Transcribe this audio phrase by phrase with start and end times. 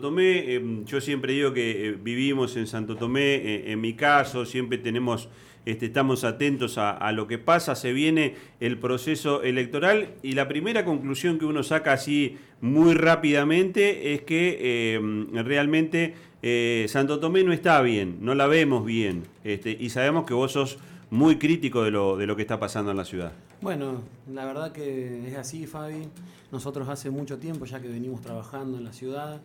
[0.00, 4.44] Tomé, em, yo siempre digo que eh, vivimos en Santo Tomé, eh, en mi caso,
[4.46, 5.28] siempre tenemos,
[5.64, 10.84] este, estamos atentos a, lo que pasa, se viene el proceso electoral y la primera
[10.84, 17.52] conclusión que uno saca así muy rápidamente es que em, realmente eh, Santo Tomé no
[17.52, 20.78] está bien, no la vemos bien este, y sabemos que vos sos
[21.10, 23.32] muy crítico de lo, de lo que está pasando en la ciudad.
[23.60, 26.08] Bueno, la verdad que es así, Fabi.
[26.52, 29.40] Nosotros hace mucho tiempo ya que venimos trabajando en la ciudad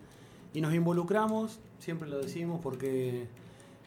[0.54, 3.28] y nos involucramos, siempre lo decimos, porque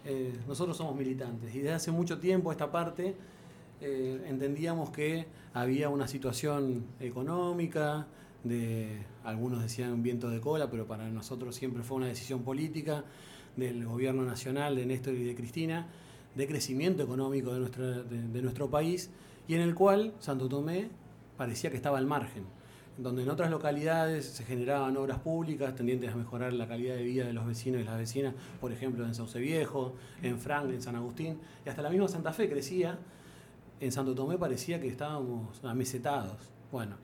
[0.05, 1.55] eh, nosotros somos militantes.
[1.55, 3.15] Y desde hace mucho tiempo esta parte
[3.81, 8.07] eh, entendíamos que había una situación económica,
[8.45, 13.05] de algunos decían un viento de cola, pero para nosotros siempre fue una decisión política
[13.57, 15.87] del gobierno nacional, de Néstor y de Cristina,
[16.35, 19.11] de crecimiento económico de, nuestra, de nuestro país
[19.47, 20.89] y en el cual Santo Tomé
[21.37, 22.45] parecía que estaba al margen
[22.99, 27.25] donde en otras localidades se generaban obras públicas tendientes a mejorar la calidad de vida
[27.25, 30.97] de los vecinos y las vecinas, por ejemplo en Sauce Viejo, en Frank, en San
[30.97, 32.99] Agustín, y hasta la misma Santa Fe crecía,
[33.81, 36.51] en Santo Tomé parecía que estábamos amesetados.
[36.71, 36.97] Bueno,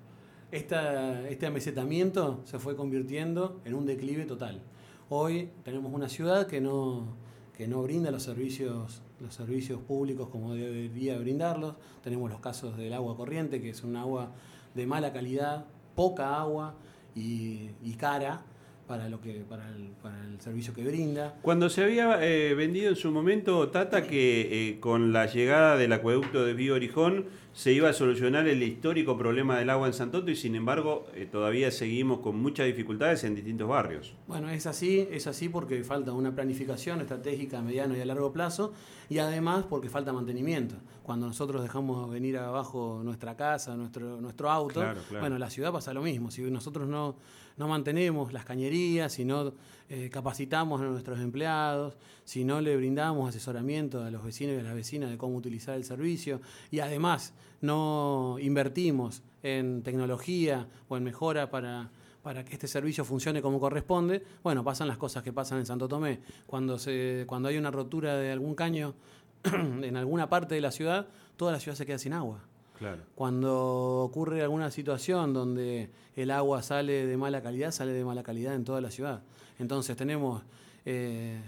[0.53, 4.63] este amesetamiento se fue convirtiendo en un declive total.
[5.09, 7.17] Hoy tenemos una ciudad que no,
[7.57, 11.75] que no brinda los servicios, los servicios públicos como debería brindarlos.
[12.05, 14.33] Tenemos los casos del agua corriente, que es un agua
[14.75, 15.67] de mala calidad,
[15.99, 16.77] poca agua
[17.17, 18.41] y, cara
[18.87, 21.35] para lo que para el, para el, servicio que brinda.
[21.43, 25.93] Cuando se había eh, vendido en su momento Tata que eh, con la llegada del
[25.93, 27.27] acueducto de Bío Orijón
[27.59, 31.27] se iba a solucionar el histórico problema del agua en Santoto y sin embargo eh,
[31.27, 34.15] todavía seguimos con muchas dificultades en distintos barrios.
[34.29, 38.33] Bueno, es así, es así porque falta una planificación estratégica a mediano y a largo
[38.33, 38.75] plazo
[39.09, 40.77] y además porque falta mantenimiento.
[41.03, 44.85] Cuando nosotros dejamos venir abajo nuestra casa, nuestro, nuestro auto,
[45.19, 46.31] bueno, la ciudad pasa lo mismo.
[46.31, 47.17] Si nosotros no,
[47.57, 49.53] no mantenemos las cañerías, si no
[49.89, 54.63] eh, capacitamos a nuestros empleados, si no le brindamos asesoramiento a los vecinos y a
[54.63, 61.05] las vecinas de cómo utilizar el servicio y además no invertimos en tecnología o en
[61.05, 61.91] mejora para,
[62.23, 65.89] para que este servicio funcione como corresponde, bueno, pasan las cosas que pasan en Santo
[65.89, 66.21] Tomé.
[66.47, 68.95] Cuando, se, cuando hay una rotura de algún caño
[69.45, 71.07] en alguna parte de la ciudad,
[71.37, 72.41] toda la ciudad se queda sin agua.
[72.79, 73.03] Claro.
[73.15, 78.55] Cuando ocurre alguna situación donde el agua sale de mala calidad, sale de mala calidad
[78.55, 79.23] en toda la ciudad.
[79.59, 80.43] Entonces tenemos
[80.85, 81.41] eh,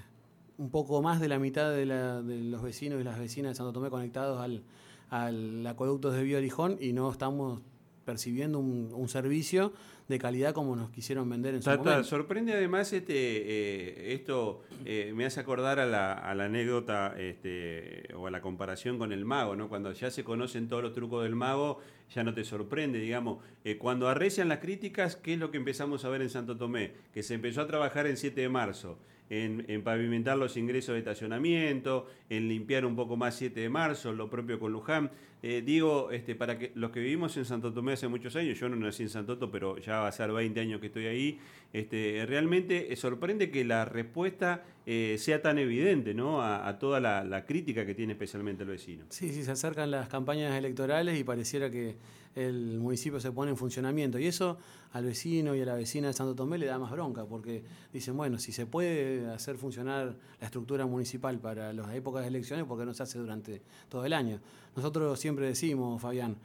[0.58, 3.72] un poco más de la mitad de, de, los vecinos y las vecinas de Santo
[3.72, 4.62] Tomé conectados al,
[5.10, 6.40] al acueducto de Bío
[6.80, 7.60] y no estamos
[8.04, 9.72] percibiendo un, servicio
[10.08, 12.02] de calidad como nos quisieron vender en su momento.
[12.02, 18.30] Sorprende además este eh, esto eh, me hace acordar a la, anécdota este, o a
[18.30, 19.68] la comparación con el mago, ¿no?
[19.68, 21.78] Cuando ya se conocen todos los trucos del mago,
[22.12, 23.38] ya no te sorprende, digamos.
[23.64, 26.92] Eh, cuando arrecian las críticas, ¿qué es lo que empezamos a ver en Santo Tomé?
[27.12, 28.98] Que se empezó a trabajar en 7 de marzo
[29.30, 34.28] en, pavimentar los ingresos de estacionamiento, en limpiar un poco más 7 de marzo, lo
[34.28, 35.10] propio con Luján.
[35.42, 38.68] Eh, digo, este, para que los que vivimos en Santo Tomé hace muchos años, yo
[38.68, 41.38] no nací en Santo Tomé, pero ya va a ser 20 años que estoy ahí,
[41.72, 46.42] este, realmente sorprende que la respuesta eh, sea tan evidente ¿no?
[46.42, 49.04] a, toda la, crítica que tiene especialmente el vecino.
[49.08, 51.94] Sí, sí, se acercan las campañas electorales y pareciera que
[52.34, 54.18] el municipio se pone en funcionamiento.
[54.18, 54.58] Y eso
[54.92, 58.16] al vecino y a la vecina de Santo Tomé le da más bronca, porque dicen,
[58.16, 62.78] bueno, si se puede hacer funcionar la estructura municipal para las épocas de elecciones, ¿por
[62.78, 64.40] qué no se hace durante todo el año?
[64.76, 66.36] Nosotros siempre decimos, Fabián,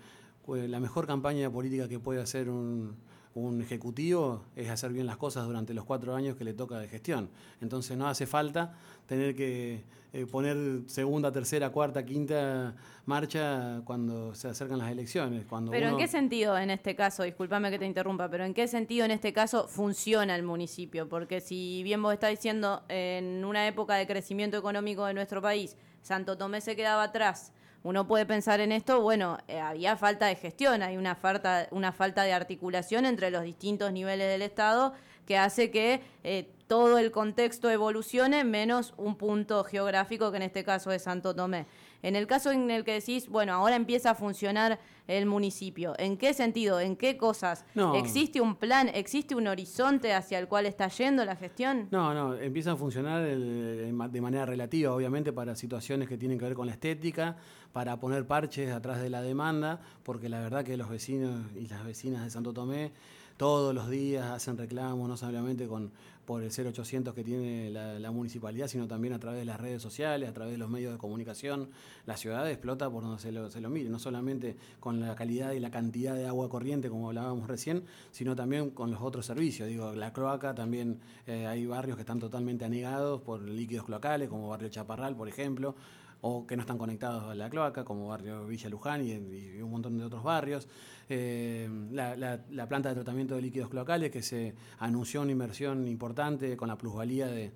[0.47, 2.95] la mejor campaña política que puede hacer un
[3.35, 6.87] un ejecutivo es hacer bien las cosas durante los cuatro años que le toca de
[6.87, 7.29] gestión.
[7.61, 8.73] Entonces no hace falta
[9.07, 12.73] tener que eh, poner segunda, tercera, cuarta, quinta
[13.05, 15.45] marcha cuando se acercan las elecciones.
[15.45, 18.69] Cuando pero ¿en qué sentido en este caso, discúlpame que te interrumpa, pero ¿en qué
[18.69, 21.09] sentido en este caso funciona el municipio?
[21.09, 25.75] Porque si bien vos estás diciendo en una época de crecimiento económico de nuestro país,
[26.01, 27.51] Santo Tomé se quedaba atrás
[27.85, 31.91] uno puede pensar en esto, bueno, eh, había falta de gestión, hay una falta, una
[31.91, 34.93] falta de articulación entre los distintos niveles del Estado
[35.27, 40.63] que hace que eh, todo el contexto evolucione menos un punto geográfico que en este
[40.63, 41.67] caso es Santo Tomé.
[42.05, 46.17] En el caso en el que decís, bueno, ahora empieza a funcionar el municipio, ¿en
[46.17, 46.79] qué sentido?
[46.79, 47.65] ¿En qué cosas?
[47.95, 51.87] ¿Existe un plan, existe un horizonte hacia el cual está yendo la gestión?
[51.89, 56.53] No, no, empieza a funcionar de manera relativa, obviamente, para situaciones que tienen que ver
[56.53, 57.37] con la estética,
[57.73, 61.83] para poner parches atrás de la demanda, porque la verdad que los vecinos y las
[61.83, 62.93] vecinas de Santo Tomé
[63.37, 65.91] todos los días hacen reclamos, no solamente con,
[66.25, 70.29] por el 0800 que tiene la, municipalidad, sino también a través de las redes sociales,
[70.29, 71.69] a través de los medios de comunicación.
[72.05, 75.51] La ciudad explota por donde se lo, se lo mire, no solamente con la calidad
[75.51, 79.67] y la cantidad de agua corriente, como hablábamos recién, sino también con los otros servicios.
[79.67, 84.49] Digo, la cloaca también eh, hay barrios que están totalmente anegados por líquidos cloacales, como
[84.49, 85.75] Barrio Chaparral, por ejemplo
[86.21, 89.97] o que no están conectados a la cloaca, como barrio Villa Luján y, un montón
[89.97, 90.67] de otros barrios.
[91.09, 96.67] Eh, la, planta de tratamiento de líquidos cloacales, que se anunció una inversión importante con
[96.67, 97.51] la plusvalía de,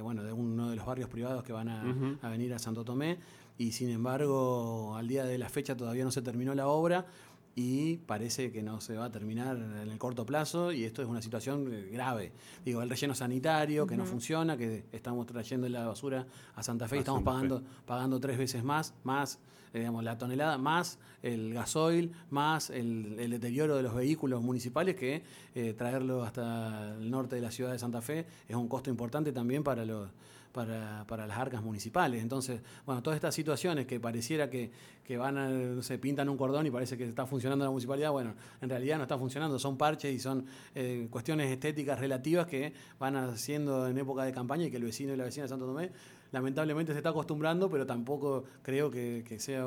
[0.00, 3.18] bueno, de uno de los barrios privados que van a, a venir a Santo Tomé,
[3.58, 7.06] y sin embargo, al día de la fecha todavía no se terminó la obra
[7.54, 11.08] y parece que no se va a terminar en el corto plazo y esto es
[11.08, 12.32] una situación eh, grave.
[12.64, 16.96] Digo, el relleno sanitario que no funciona, que estamos trayendo la basura a Santa Fe
[16.96, 19.38] y estamos pagando, pagando tres veces más, más
[19.74, 25.22] eh, digamos, la tonelada, más el gasoil, más el, deterioro de los vehículos municipales que
[25.54, 29.32] eh, traerlo hasta el norte de la ciudad de Santa Fe es un costo importante
[29.32, 30.08] también para los
[30.52, 32.22] para, para, las arcas municipales.
[32.22, 34.70] Entonces, bueno, todas estas situaciones que pareciera que,
[35.04, 38.34] que van a, se pintan un cordón y parece que está funcionando la municipalidad, bueno,
[38.60, 43.16] en realidad no está funcionando, son parches y son eh, cuestiones estéticas relativas que van
[43.16, 45.90] haciendo en época de campaña y que el vecino y la vecina de Santo Tomé
[46.32, 49.66] lamentablemente se está acostumbrando, pero tampoco creo que, que, sea,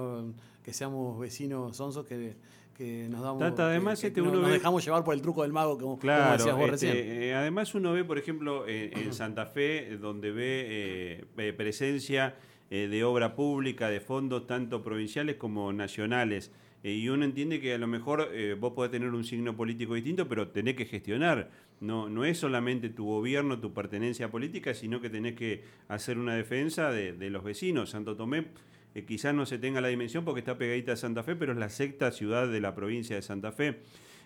[0.64, 2.36] que seamos vecinos sonsos que
[2.76, 6.34] que nos damos además este nos dejamos llevar por el truco del mago como, claro,
[6.34, 6.94] decías vos recién.
[6.96, 12.36] Eh, además uno ve por ejemplo en, Santa Fe donde ve eh, presencia
[12.70, 16.52] eh, de obra pública de fondos tanto provinciales como nacionales
[16.84, 18.30] y uno entiende que a lo mejor
[18.60, 21.50] vos podés tener un signo político distinto pero tenés que gestionar
[21.80, 26.36] no, no es solamente tu gobierno, tu pertenencia política, sino que tenés que hacer una
[26.36, 27.90] defensa de, de los vecinos.
[27.90, 28.46] Santo Tomé
[28.96, 31.60] eh, quizás no se tenga la dimensión porque está pegadita a Santa Fe, pero es
[31.60, 33.82] la sexta ciudad de la provincia de Santa Fe.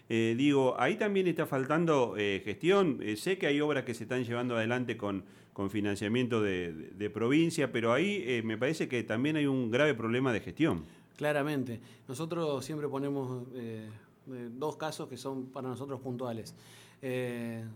[0.07, 2.99] Eh, digo, ahí también está faltando eh, gestión.
[3.17, 5.23] sé que hay obras que se están llevando adelante con,
[5.53, 10.39] con financiamiento de, provincia, pero ahí me parece que también hay un grave problema de
[10.39, 10.83] gestión.
[11.17, 11.79] Claramente.
[12.07, 13.43] Nosotros siempre ponemos
[14.57, 16.55] dos casos que son para nosotros puntuales.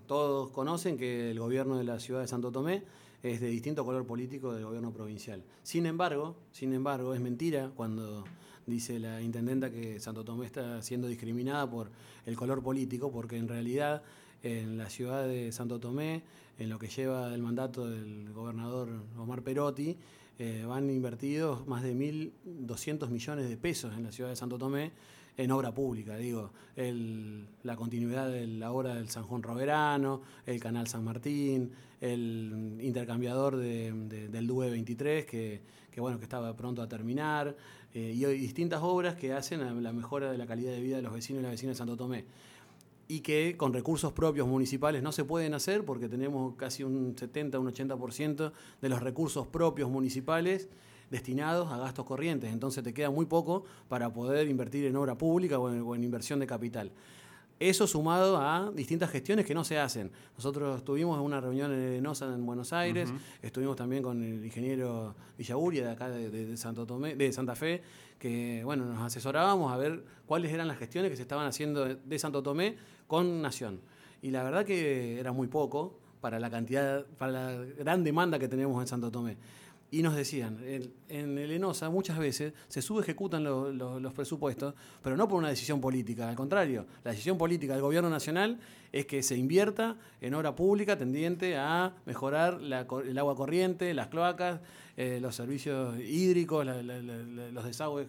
[0.08, 2.84] todos conocen que el gobierno de la ciudad de Santo Tomé
[3.24, 5.42] es de distinto color político del gobierno provincial.
[5.64, 8.26] Sin embargo, sin embargo, es mentira cuando
[8.66, 11.90] dice la intendenta que Santo Tomé está siendo discriminada por
[12.26, 14.04] el color político, porque en realidad
[14.44, 16.24] en la ciudad de Santo Tomé,
[16.60, 19.98] en lo que lleva el mandato del gobernador Omar Perotti,
[20.38, 24.92] eh, van invertidos más de 1.200 millones de pesos en la ciudad de Santo Tomé
[25.38, 30.88] en obra pública, digo, la continuidad de la obra del San Juan Roverano, el Canal
[30.88, 31.72] San Martín,
[32.02, 35.62] el intercambiador del DUE 23, que,
[35.98, 37.56] bueno, que estaba pronto a terminar,
[37.94, 41.02] eh, y distintas obras que hacen a la mejora de la calidad de vida de
[41.02, 42.26] los vecinos y las vecinas de Santo Tomé.
[43.08, 47.60] Y que con recursos propios municipales no se pueden hacer porque tenemos casi un 70,
[47.60, 48.52] un 80%
[48.82, 50.70] de los recursos propios municipales
[51.14, 52.52] destinados a gastos corrientes.
[52.52, 56.48] Entonces te queda muy poco para poder invertir en obra pública o en, inversión de
[56.48, 56.92] capital.
[57.60, 60.10] Eso sumado a distintas gestiones que no se hacen.
[60.36, 63.14] Nosotros estuvimos en una reunión en en Buenos Aires,
[63.44, 67.84] estuvimos también con el ingeniero Villaguria de acá de, Santo Tomé, de Santa Fe,
[68.18, 72.20] que bueno, nos asesorábamos a ver cuáles eran las gestiones que se estaban haciendo de
[72.20, 72.76] Santo Tomé
[73.06, 73.82] con Nación.
[74.24, 78.48] Y la verdad que era muy poco para la cantidad, para la gran demanda que
[78.48, 79.38] tenemos en Santo Tomé.
[79.94, 80.58] Y nos decían,
[81.08, 84.74] en el ENOSA muchas veces se subejecutan los presupuestos,
[85.04, 88.60] pero no por una decisión política, al contrario, la decisión política del gobierno nacional
[88.92, 94.62] es que se invierta en obra pública tendiente a mejorar el agua corriente, las cloacas,
[94.98, 98.08] eh, los servicios hídricos, los desagües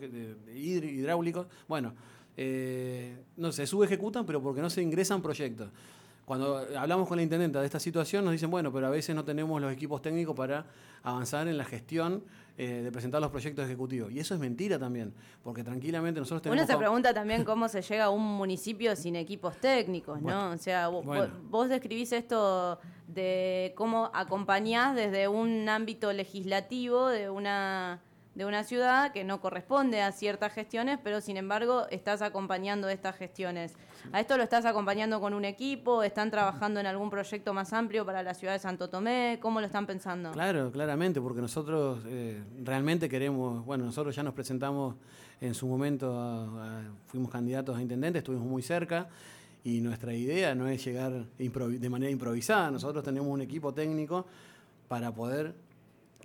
[0.55, 1.49] hidráulicos.
[1.69, 1.93] Bueno,
[2.35, 5.69] eh, no se subejecutan, pero porque no se ingresan proyectos.
[6.25, 9.25] Cuando hablamos con la intendenta de esta situación, nos dicen, bueno, pero a veces no
[9.25, 10.67] tenemos los equipos técnicos para
[11.03, 12.25] avanzar en la gestión
[12.57, 14.11] eh, de presentar los proyectos ejecutivos.
[14.13, 15.13] Y eso es mentira también,
[15.43, 16.63] porque tranquilamente nosotros tenemos...
[16.63, 20.51] Uno se pregunta también cómo se llega a un municipio sin equipos técnicos, ¿no?
[20.51, 22.79] o sea, vos, describís esto
[23.09, 28.01] de cómo acompañás desde un ámbito legislativo de una
[28.35, 33.17] de una ciudad que no corresponde a ciertas gestiones, pero sin embargo estás acompañando estas
[33.17, 33.75] gestiones.
[34.13, 36.03] ¿A esto lo estás acompañando con un equipo?
[36.03, 39.39] ¿Están trabajando en algún proyecto más amplio para la ciudad de Santo Tomé?
[39.41, 40.33] ¿Cómo lo están pensando?
[40.33, 44.97] Claro, claramente, porque nosotros eh, realmente queremos, bueno, nosotros ya nos presentamos
[45.41, 46.49] en su momento,
[47.07, 49.09] fuimos candidatos a intendente, estuvimos muy cerca
[49.63, 54.27] y nuestra idea no es llegar de manera improvisada, nosotros tenemos un equipo técnico
[54.89, 55.55] para poder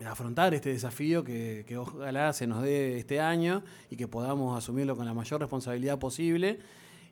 [0.05, 4.95] afrontar este desafío que, que, ojalá se nos dé este año y que podamos asumirlo
[4.95, 6.59] con la mayor responsabilidad posible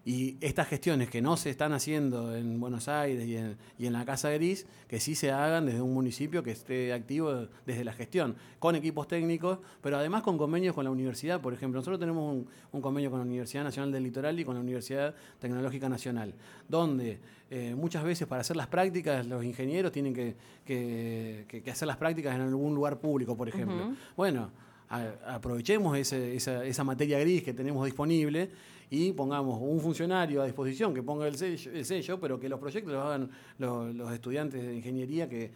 [0.08, 3.92] y estas gestiones que no se están haciendo en Buenos Aires y en, y en,
[3.92, 7.92] la Casa Gris, que sí se hagan desde un municipio que esté activo desde la
[7.92, 11.42] gestión, con equipos técnicos, pero además con convenios con la universidad.
[11.42, 14.56] Por ejemplo, nosotros tenemos un, un convenio con la Universidad Nacional del Litoral y con
[14.56, 16.34] la Universidad Tecnológica Nacional,
[16.70, 17.20] donde
[17.52, 21.98] eh, muchas veces para hacer las prácticas los ingenieros tienen que, que, que, hacer las
[21.98, 23.92] prácticas en algún lugar público, por ejemplo.
[24.16, 24.52] Bueno,
[24.90, 28.50] aprovechemos esa, esa materia gris que tenemos disponible
[28.90, 33.06] y pongamos un funcionario a disposición que ponga el sello, pero que los proyectos los
[33.06, 35.52] hagan los, estudiantes de ingeniería que,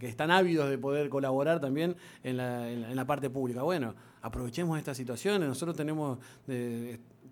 [0.00, 3.62] están ávidos de poder colaborar también en la, parte pública.
[3.62, 6.18] Bueno, aprovechemos esta situación, nosotros tenemos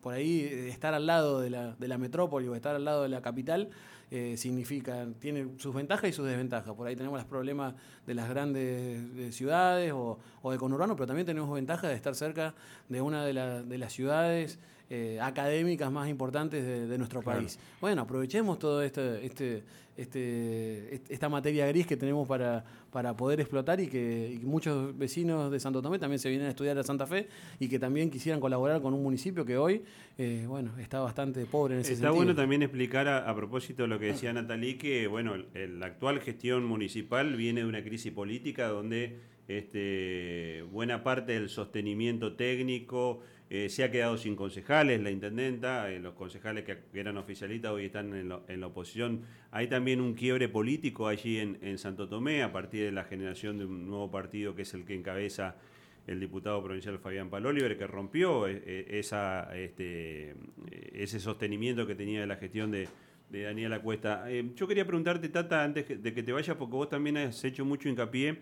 [0.00, 3.08] por ahí estar al lado de la, de la metrópoli o estar al lado de
[3.08, 3.70] la capital
[4.14, 6.74] eh, significa, tiene sus ventajas y sus desventajas.
[6.74, 7.74] Por ahí tenemos los problemas
[8.06, 10.18] de las grandes ciudades o,
[10.50, 12.54] de conurbano, pero también tenemos ventajas de estar cerca
[12.90, 14.58] de una de, de las ciudades
[14.94, 17.58] eh, académicas más importantes de, nuestro país.
[17.80, 19.64] Bueno, aprovechemos todo este, este,
[19.96, 25.60] este, esta materia gris que tenemos para, para poder explotar y que, muchos vecinos de
[25.60, 27.26] Santo Tomé también se vienen a estudiar a Santa Fe
[27.58, 29.82] y que también quisieran colaborar con un municipio que hoy,
[30.18, 32.12] eh, bueno, está bastante pobre en ese está sentido.
[32.12, 36.20] Está bueno también explicar a, propósito de lo que decía Natalí que, bueno, la actual
[36.20, 39.16] gestión municipal viene de una crisis política donde
[39.48, 43.20] este, buena parte del sostenimiento técnico
[43.54, 47.84] eh, se ha quedado sin concejales, la intendenta, eh, los concejales que, eran oficialistas hoy
[47.84, 49.24] están en, la oposición.
[49.50, 53.66] Hay también un quiebre político allí en, Santo Tomé a partir de la generación de
[53.66, 55.56] un nuevo partido que es el que encabeza
[56.06, 60.34] el diputado provincial Fabián Paloliver, que rompió eh, esa, este,
[60.94, 62.88] ese sostenimiento que tenía de la gestión de,
[63.28, 64.30] de Daniela Cuesta.
[64.54, 67.90] yo quería preguntarte, Tata, antes de que te vayas, porque vos también has hecho mucho
[67.90, 68.38] hincapié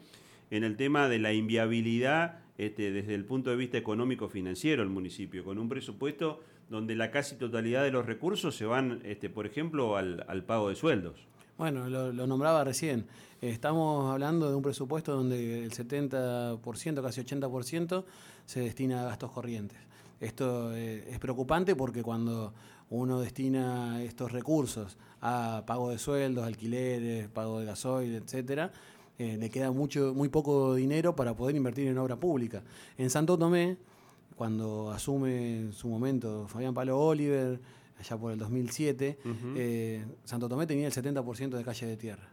[0.51, 5.45] en el tema de la inviabilidad este, desde el punto de vista económico-financiero el municipio,
[5.45, 9.97] con un presupuesto donde la casi totalidad de los recursos se van, este, por ejemplo,
[9.97, 11.17] al, pago de sueldos.
[11.59, 13.07] Bueno, lo, nombraba recién.
[13.41, 18.05] Estamos hablando de un presupuesto donde el 70%, casi 80%,
[18.45, 19.79] se destina a gastos corrientes.
[20.21, 22.53] Esto eh, es preocupante porque cuando
[22.91, 28.71] uno destina estos recursos a pago de sueldos, alquileres, pago de gasoil, etcétera,
[29.21, 32.63] eh, le queda mucho, muy poco dinero para poder invertir en obra pública.
[32.97, 33.77] En Santo Tomé,
[34.35, 37.61] cuando asume en su momento Fabián Palo Oliver,
[37.99, 39.19] allá por el 2007,
[39.57, 42.31] eh, Santo Tomé tenía el 70% de calle de tierra.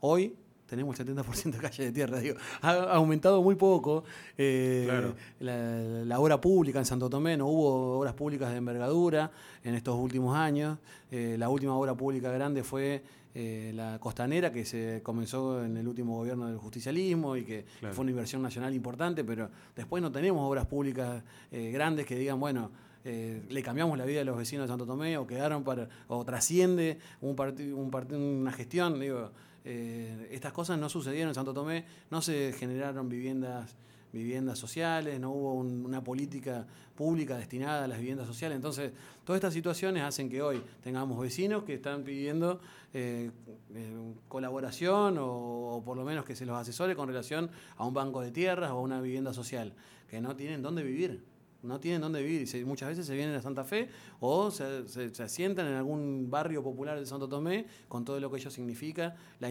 [0.00, 0.34] Hoy
[0.66, 2.18] tenemos el 70% de calle de tierra.
[2.18, 4.02] Digo, ha aumentado muy poco
[4.36, 7.36] eh, la, obra pública en Santo Tomé.
[7.36, 9.30] No hubo obras públicas de envergadura
[9.62, 10.78] en estos últimos años.
[11.12, 13.04] la última obra pública grande fue
[13.36, 18.02] eh, la costanera que se comenzó en el último gobierno del justicialismo y que fue
[18.02, 22.70] una inversión nacional importante, pero después no tenemos obras públicas eh, grandes que digan, bueno,
[23.04, 26.24] eh, le cambiamos la vida a los vecinos de Santo Tomé o quedaron para, o
[26.24, 29.32] trasciende un un una gestión, digo,
[29.64, 33.74] estas cosas no sucedieron en Santo Tomé, no se generaron viviendas
[34.14, 38.54] viviendas sociales, no hubo una política pública destinada a las viviendas sociales.
[38.56, 38.92] Entonces,
[39.24, 42.60] todas estas situaciones hacen que hoy tengamos vecinos que están pidiendo
[42.92, 43.30] eh,
[43.74, 48.20] eh, colaboración o, por lo menos que se los asesore con relación a un banco
[48.20, 49.74] de tierras o a una vivienda social,
[50.08, 51.33] que no tienen dónde vivir
[51.64, 52.48] no tienen dónde vivir.
[52.54, 53.88] y muchas veces se vienen a Santa Fe
[54.20, 58.36] o se, se, asientan en algún barrio popular de Santo Tomé con todo lo que
[58.36, 59.48] ello significa, la,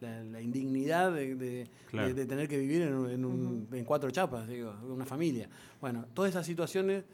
[0.00, 5.48] la, indignidad de, tener que vivir en, cuatro chapas, digo, una familia.
[5.80, 7.04] Bueno, todas esas situaciones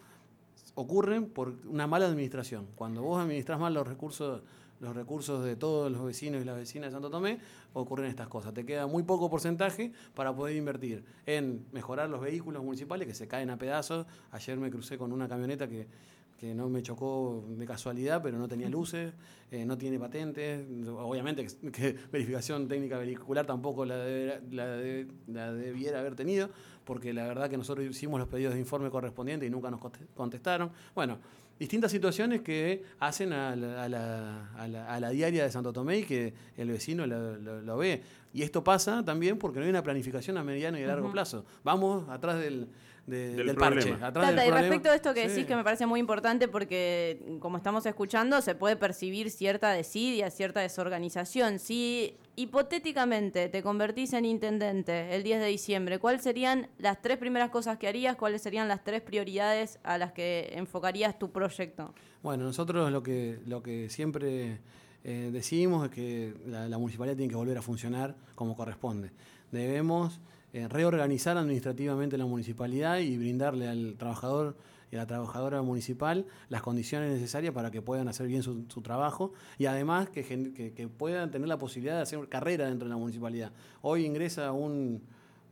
[0.74, 2.66] ocurren por una mala administración.
[2.74, 4.42] Cuando vos administras mal los recursos
[4.84, 7.38] los recursos de todos los vecinos y las vecinas de Santo Tomé,
[7.72, 8.54] ocurren estas cosas.
[8.54, 13.26] Te queda muy poco porcentaje para poder invertir en mejorar los vehículos municipales que se
[13.26, 14.06] caen a pedazos.
[14.30, 15.88] Ayer me crucé con una camioneta que,
[16.54, 19.14] no me chocó de casualidad, pero no tenía luces,
[19.50, 20.62] eh, no tiene patentes.
[20.90, 23.96] Obviamente que, verificación técnica vehicular tampoco la,
[24.50, 26.50] la, debiera haber tenido,
[26.84, 29.80] porque la verdad que nosotros hicimos los pedidos de informe correspondientes y nunca nos
[30.14, 30.70] contestaron.
[30.94, 31.16] Bueno,
[31.58, 37.76] distintas situaciones que hacen a la, diaria de Santo Tomé y que el vecino lo,
[37.76, 38.02] ve.
[38.32, 41.44] Y esto pasa también porque no hay una planificación a mediano y a largo plazo.
[41.62, 42.68] Vamos atrás del,
[43.06, 43.90] del, parche.
[43.90, 48.40] y respecto a esto que decís que me parece muy importante porque como estamos escuchando
[48.40, 51.58] se puede percibir cierta desidia, cierta desorganización.
[51.58, 57.50] Si hipotéticamente te convertís en intendente el 10 de diciembre, ¿cuáles serían las tres primeras
[57.50, 58.16] cosas que harías?
[58.16, 61.94] ¿Cuáles serían las tres prioridades a las que enfocarías tu proyecto?
[62.22, 64.58] Bueno, nosotros lo que, siempre
[65.04, 69.10] eh, decimos es que la municipalidad tiene que volver a funcionar como corresponde.
[69.52, 70.20] Debemos
[70.52, 74.56] eh, reorganizar administrativamente la municipalidad y brindarle al trabajador
[74.96, 80.10] la trabajadora municipal las condiciones necesarias para que puedan hacer bien su, trabajo y además
[80.10, 83.52] que, que, puedan tener la posibilidad de hacer carrera dentro de la municipalidad.
[83.82, 85.02] Hoy ingresa un,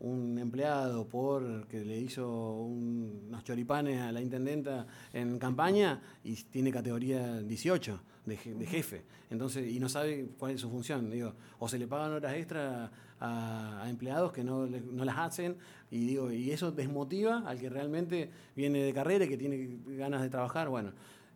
[0.02, 6.72] un empleado por que le hizo unos choripanes a la intendenta en campaña y tiene
[6.72, 9.02] categoría 18 de, jefe.
[9.30, 11.10] Entonces, y no sabe cuál es su función.
[11.10, 12.90] Digo, o se le pagan horas extra
[13.22, 15.56] a, empleados que no, no, las hacen,
[15.90, 20.22] y digo, y eso desmotiva al que realmente viene de carrera y que tiene ganas
[20.22, 20.68] de trabajar.
[20.68, 20.92] Bueno,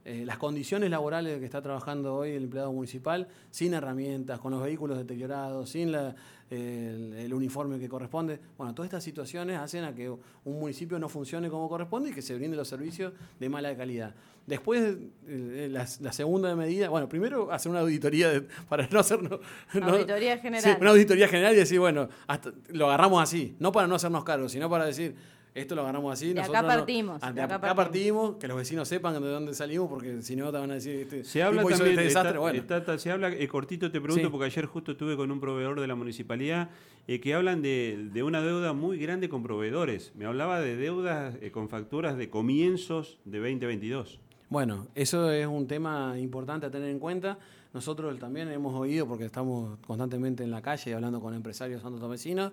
[0.09, 4.63] eh, las condiciones laborales que está trabajando hoy el empleado municipal, sin herramientas, con los
[4.63, 5.93] vehículos deteriorados, sin
[6.49, 8.39] el, uniforme que corresponde.
[8.57, 10.21] Bueno, todas estas situaciones hacen a que un
[10.61, 14.15] municipio no funcione como corresponde y que se brinde los servicios de mala calidad.
[14.47, 14.97] Después,
[15.27, 19.41] eh, la, segunda medida, bueno, primero hacer una auditoría para no hacernos...
[19.75, 20.79] auditoría general.
[20.81, 22.09] una auditoría general y decir, bueno,
[22.69, 25.17] lo agarramos así, no para no hacernos cargos, sino para decir
[25.57, 26.35] esto lo ganamos así.
[26.35, 27.21] De acá partimos.
[27.21, 28.37] de, acá, partimos.
[28.37, 31.01] que los vecinos sepan de dónde salimos, porque si no te van a decir.
[31.01, 32.39] Este, se habla también, este desastre.
[32.39, 32.63] bueno.
[32.99, 35.95] se habla, eh, cortito te pregunto, porque ayer justo estuve con un proveedor de la
[35.95, 36.69] municipalidad
[37.09, 40.13] eh, que hablan de, de, una deuda muy grande con proveedores.
[40.15, 44.21] Me hablaba de deudas eh, con facturas de comienzos de 2022.
[44.51, 47.39] Bueno, eso es un tema importante a tener en cuenta.
[47.73, 52.53] Nosotros también hemos oído, porque estamos constantemente en la calle hablando con empresarios santos vecinos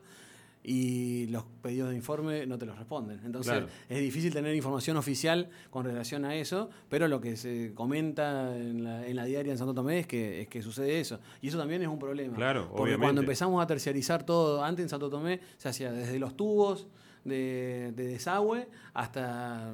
[0.63, 3.19] y los pedidos de informe no te los responden.
[3.25, 8.55] Entonces es difícil tener información oficial con relación a eso, pero lo que se comenta
[8.55, 11.19] en la, en la diaria en Santo Tomé es que, es que sucede eso.
[11.41, 12.35] Y eso también es un problema.
[12.35, 16.37] Claro, porque cuando empezamos a terciarizar todo, antes en Santo Tomé se hacía desde los
[16.37, 16.87] tubos
[17.25, 19.73] de, desagüe hasta...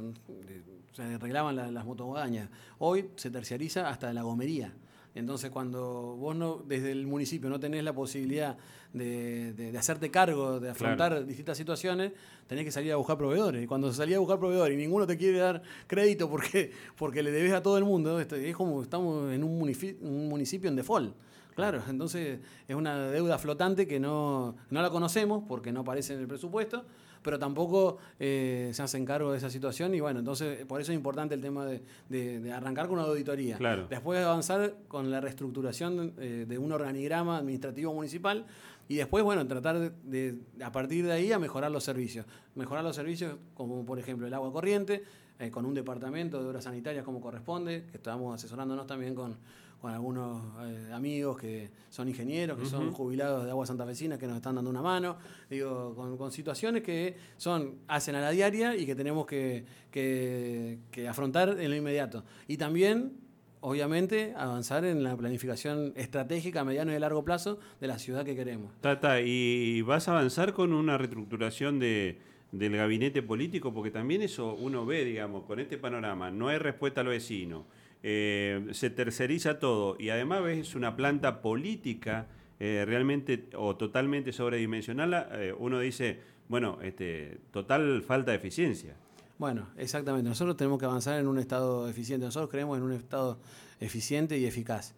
[0.93, 2.49] se arreglaban las motoguadañas.
[2.79, 4.73] Hoy se terciariza hasta la gomería.
[5.15, 8.57] Entonces, cuando vos no, desde el municipio no tenés la posibilidad
[8.93, 12.11] de, hacerte cargo, de afrontar distintas situaciones,
[12.47, 13.63] tenés que salir a buscar proveedores.
[13.63, 17.31] Y cuando salís a buscar proveedores y ninguno te quiere dar crédito porque, porque le
[17.31, 21.15] debes a todo el mundo, es como estamos en un municipio, un municipio en default.
[21.55, 26.21] Claro, entonces es una deuda flotante que no, no la conocemos porque no aparece en
[26.21, 26.85] el presupuesto
[27.21, 30.95] pero tampoco eh, se hacen cargo de esa situación y bueno, entonces por eso es
[30.95, 33.57] importante el tema de, arrancar con una auditoría.
[33.57, 33.87] Claro.
[33.89, 38.45] Después avanzar con la reestructuración eh, de un organigrama administrativo municipal
[38.87, 42.25] y después, bueno, tratar de, a partir de ahí a mejorar los servicios.
[42.55, 45.03] Mejorar los servicios como por ejemplo el agua corriente,
[45.37, 49.37] eh, con un departamento de obras sanitarias como corresponde, que estamos asesorándonos también con
[49.81, 54.27] con algunos eh, amigos que son ingenieros, que son jubilados de Agua Santa Fecina, que
[54.27, 55.17] nos están dando una mano,
[55.49, 61.57] digo, con, situaciones que son, hacen a la diaria y que tenemos que, que, afrontar
[61.59, 62.23] en lo inmediato.
[62.47, 63.13] Y también
[63.61, 68.35] obviamente, avanzar en la planificación estratégica a mediano y largo plazo de la ciudad que
[68.35, 68.71] queremos.
[68.79, 72.19] Tata, ¿y vas a avanzar con una reestructuración de,
[72.53, 73.73] del gabinete político?
[73.73, 77.63] Porque también eso uno ve, digamos, con este panorama, no hay respuesta a los vecinos
[78.01, 85.29] eh, se terceriza todo y además es una planta política eh, realmente o totalmente sobredimensionada,
[85.33, 88.95] eh, uno dice, bueno, este, total falta de eficiencia.
[89.37, 90.27] Bueno, exactamente.
[90.29, 92.25] Nosotros tenemos que avanzar en un estado eficiente.
[92.25, 93.39] Nosotros creemos en un estado
[93.79, 94.93] eficiente y eficaz.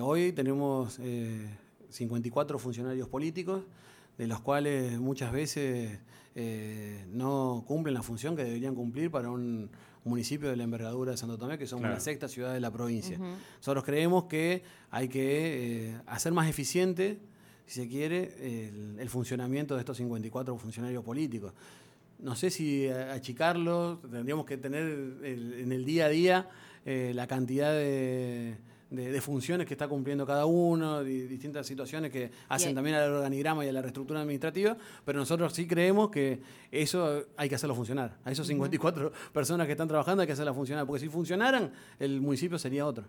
[0.00, 1.00] hoy tenemos
[1.88, 3.62] 54 funcionarios políticos,
[4.18, 6.00] de los cuales muchas veces
[7.12, 9.70] no cumplen la función que deberían cumplir para un
[10.04, 13.18] municipio de la envergadura de Santo Tomé, que somos la sexta ciudad de la provincia.
[13.58, 17.18] Nosotros creemos que hay que eh, hacer más eficiente,
[17.66, 21.52] si se quiere, el, funcionamiento de estos 54 funcionarios políticos.
[22.18, 24.84] No sé si achicarlo, tendríamos que tener
[25.24, 26.48] en el día a día
[26.84, 28.56] eh, la cantidad de
[28.92, 33.68] de, funciones que está cumpliendo cada uno, distintas situaciones que hacen también al organigrama y
[33.68, 38.18] a la reestructura administrativa, pero nosotros sí creemos que eso hay que hacerlo funcionar.
[38.24, 42.20] A esos 54 personas que están trabajando hay que hacerlo funcionar, porque si funcionaran, el
[42.20, 43.04] municipio sería otro.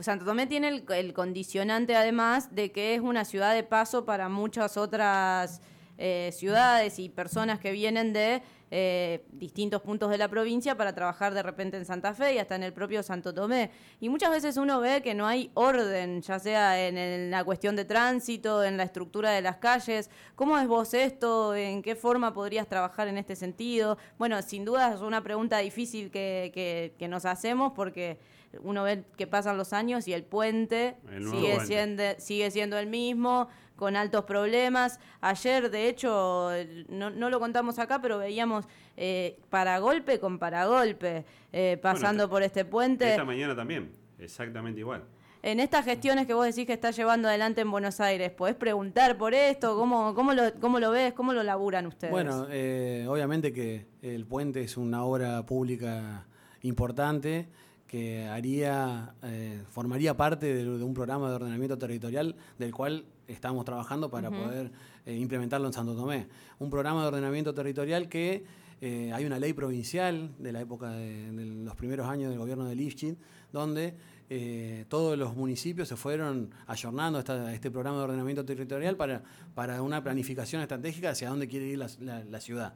[0.00, 4.28] Santo Tomé tiene el, el condicionante además de que es una ciudad de paso para
[4.28, 5.60] muchas otras
[5.98, 8.42] eh, ciudades y personas que vienen de
[8.74, 12.56] eh, distintos puntos de la provincia para trabajar de repente en Santa Fe y hasta
[12.56, 13.70] en el propio Santo Tomé.
[14.00, 17.84] Y muchas veces uno ve que no hay orden, ya sea en, la cuestión de
[17.84, 20.08] tránsito, en la estructura de las calles.
[20.36, 21.54] ¿Cómo es vos esto?
[21.54, 23.98] ¿En qué forma podrías trabajar en este sentido?
[24.16, 28.20] Bueno, sin duda es una pregunta difícil que, que, nos hacemos porque
[28.62, 30.96] uno ve que pasan los años y el puente
[31.30, 33.48] sigue, Siendo, sigue siendo el mismo,
[33.82, 35.00] con altos problemas.
[35.20, 36.50] Ayer, de hecho,
[36.88, 38.64] no, no lo contamos acá, pero veíamos
[38.96, 43.10] eh, para golpe con para golpe eh, pasando por este puente.
[43.10, 43.90] Esta mañana también,
[44.20, 45.02] exactamente igual.
[45.42, 49.18] en estas gestiones que vos decís que estás llevando adelante en Buenos Aires, ¿podés preguntar
[49.18, 49.76] por esto?
[49.76, 51.12] ¿Cómo, cómo, lo, cómo lo ves?
[51.12, 52.12] ¿Cómo lo laburan ustedes?
[52.12, 56.24] Bueno, eh, obviamente que el puente es una obra pública
[56.60, 57.48] importante
[57.92, 64.10] que haría, eh, formaría parte de, un programa de ordenamiento territorial del cual estamos trabajando
[64.10, 64.72] para poder
[65.04, 66.26] eh, implementarlo en Santo Tomé.
[66.58, 68.46] Un programa de ordenamiento territorial que
[68.80, 72.76] eh, hay una ley provincial de la época de, los primeros años del gobierno de
[72.76, 73.18] Lifchin,
[73.52, 73.94] donde
[74.88, 79.22] todos los municipios se fueron ayornando a este programa de ordenamiento territorial para,
[79.54, 82.72] para una planificación estratégica hacia dónde quiere ir la ciudad.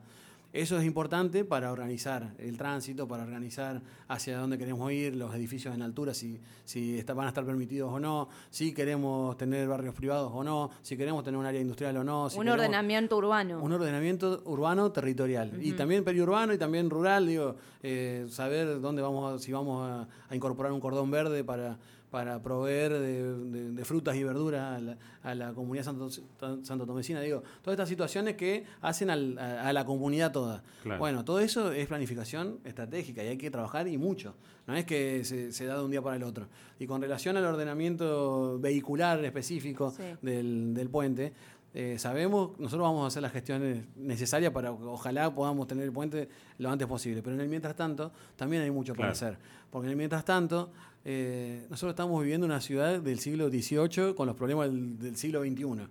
[0.52, 5.74] Eso es importante para organizar el tránsito, para organizar hacia dónde queremos ir, los edificios
[5.74, 10.32] en altura, si, si van a estar permitidos o no, si queremos tener barrios privados
[10.34, 12.28] o no, si queremos tener un área industrial o no.
[12.34, 13.60] un ordenamiento urbano.
[13.62, 15.52] Un ordenamiento urbano territorial.
[15.60, 20.72] Y también periurbano y también rural, digo, eh, saber dónde vamos, si vamos a incorporar
[20.72, 21.76] un cordón verde para
[22.10, 24.82] para proveer de, frutas y verduras
[25.22, 26.08] a la, comunidad santo.
[26.08, 30.62] Digo, todas estas situaciones que hacen a, la comunidad toda.
[30.98, 34.34] Bueno, todo eso es planificación estratégica y hay que trabajar y mucho.
[34.66, 36.48] No es que se, da de un día para el otro.
[36.78, 41.32] Y con relación al ordenamiento vehicular específico del, puente,
[41.74, 45.92] eh, sabemos, nosotros vamos a hacer las gestiones necesarias para que ojalá podamos tener el
[45.92, 47.22] puente lo antes posible.
[47.22, 49.38] Pero en el mientras tanto, también hay mucho para hacer.
[49.70, 50.72] Porque en el mientras tanto,
[51.08, 55.86] eh, nosotros estamos viviendo una ciudad del siglo XVIII con los problemas del, siglo XXI.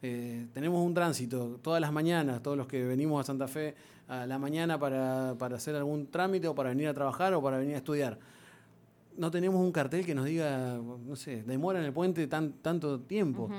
[0.00, 3.74] Eh, tenemos un tránsito todas las mañanas, todos los que venimos a Santa Fe
[4.06, 7.74] a la mañana para, hacer algún trámite o para venir a trabajar o para venir
[7.74, 8.16] a estudiar.
[9.16, 13.00] No tenemos un cartel que nos diga, no sé, demora en el puente tan, tanto
[13.00, 13.50] tiempo.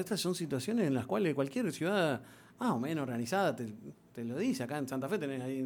[0.00, 2.20] estas son situaciones en las cuales cualquier ciudad
[2.58, 4.64] más o menos organizada te, lo dice.
[4.64, 5.60] Acá en Santa Fe tenés ahí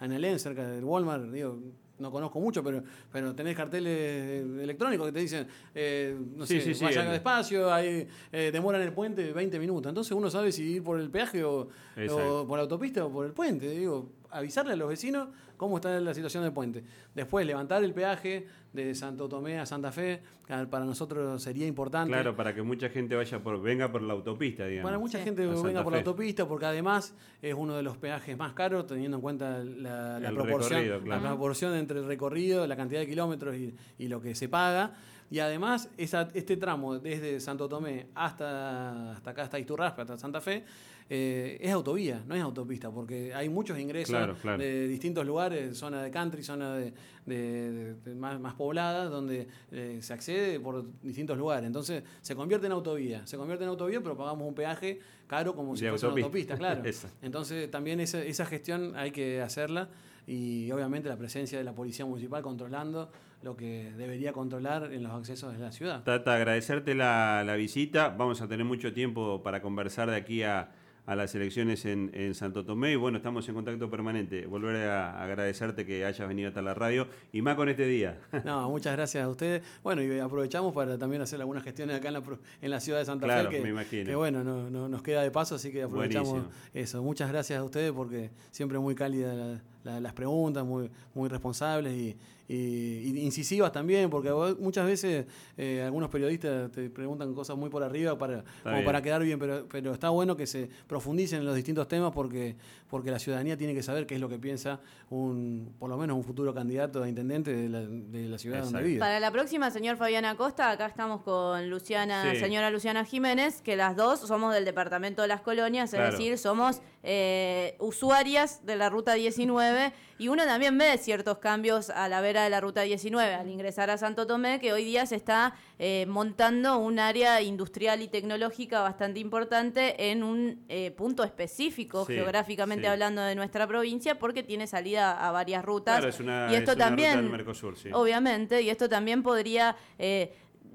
[0.00, 1.58] en Elén, cerca del Walmart, digo,
[1.98, 7.04] no conozco mucho, pero, pero tenés carteles electrónicos que te dicen, eh, no sé, vaya
[7.04, 9.90] despacio, hay, eh, demora en el puente 20 minutos.
[9.90, 13.32] Entonces uno sabe si ir por el peaje o, por la autopista o por el
[13.32, 13.68] puente.
[13.70, 16.84] Digo, avisarle a los vecinos cómo está la situación del puente.
[17.14, 22.12] Después, levantar el peaje de Santo Tomé a Santa Fe, para nosotros sería importante.
[22.12, 24.88] Claro, para que mucha gente vaya por, venga por la autopista, digamos.
[24.88, 28.52] Para mucha gente venga por la autopista, porque además es uno de los peajes más
[28.52, 33.54] caros, teniendo en cuenta la, proporción, la proporción entre el recorrido, la cantidad de kilómetros
[33.56, 34.92] y, lo que se paga.
[35.30, 40.64] Y además, este tramo desde Santo Tomé hasta, hasta acá, hasta Iturraspe, hasta Santa Fe,
[41.10, 46.10] eh, es autovía, no es autopista, porque hay muchos ingresos de distintos lugares, zona de
[46.10, 51.66] country, zona de, más, pobladas, donde eh, se accede por distintos lugares.
[51.66, 55.76] Entonces se convierte en autovía, se convierte en autovía, pero pagamos un peaje caro como
[55.76, 56.82] si fuese una autopista, claro.
[57.22, 59.90] Entonces también esa, esa gestión hay que hacerla
[60.26, 63.10] y obviamente la presencia de la policía municipal controlando
[63.44, 66.02] lo que debería controlar en los accesos de la ciudad.
[66.02, 68.08] Tata, agradecerte la, la visita.
[68.08, 70.70] Vamos a tener mucho tiempo para conversar de aquí a
[71.06, 74.46] a las elecciones en, en, Santo Tomé y bueno, estamos en contacto permanente.
[74.46, 78.18] Volver a agradecerte que hayas venido hasta la radio y más con este día.
[78.44, 79.62] No, muchas gracias a ustedes.
[79.82, 82.22] Bueno, y aprovechamos para también hacer algunas gestiones acá en la,
[82.60, 83.48] en la ciudad de Santa Fe.
[83.48, 84.04] Que, me imagino.
[84.04, 87.02] que bueno, no, no, nos queda de paso, así que aprovechamos eso.
[87.02, 92.16] Muchas gracias a ustedes porque siempre muy cálida las preguntas, muy, muy responsables y,
[92.48, 98.18] y, incisivas también, porque muchas veces eh, algunos periodistas te preguntan cosas muy por arriba
[98.18, 101.88] para, como para quedar bien, pero, pero está bueno que se profundicen en los distintos
[101.88, 102.56] temas porque,
[102.88, 106.16] porque la ciudadanía tiene que saber qué es lo que piensa un, por lo menos
[106.16, 109.00] un futuro candidato a intendente de la, de la ciudad donde vive.
[109.00, 113.96] Para la próxima, señor Fabián Acosta, acá estamos con Luciana, señora Luciana Jiménez, que las
[113.96, 119.14] dos somos del departamento de las colonias, es decir, somos eh, usuarias de la ruta
[119.14, 119.73] 19
[120.18, 123.90] y uno también ve ciertos cambios a la vera de la ruta 19 al ingresar
[123.90, 128.80] a Santo Tomé, que hoy día se está eh, montando un área industrial y tecnológica
[128.80, 135.26] bastante importante en un eh, punto específico, geográficamente hablando de nuestra provincia, porque tiene salida
[135.26, 135.96] a varias rutas.
[135.96, 139.76] Claro, es una, y esto también, Mercosur, obviamente, y esto también podría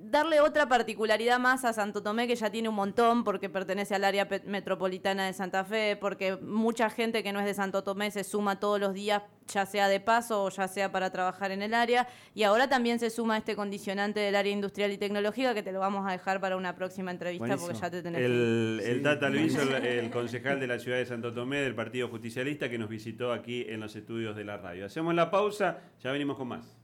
[0.02, 4.04] darle otra particularidad más a Santo Tomé, que ya tiene un montón, porque pertenece al
[4.04, 8.24] área metropolitana de Santa Fe, porque mucha gente que no es de Santo Tomé se
[8.24, 11.74] suma todos los días, ya sea de paso o ya sea para trabajar en el
[11.74, 12.08] área.
[12.34, 15.80] Y ahora también se suma este condicionante del área industrial y tecnológica, que te lo
[15.80, 19.56] vamos a dejar para una próxima entrevista, porque ya te tenés El, el Tata Luis,
[19.56, 23.66] el, concejal de la ciudad de Santo Tomé, del Partido Justicialista, que nos visitó aquí
[23.68, 24.86] en los estudios de la radio.
[24.86, 26.78] Hacemos la pausa, ya venimos con más.